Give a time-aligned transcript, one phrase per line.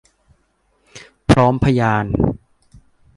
[1.29, 2.05] พร้อมพยาน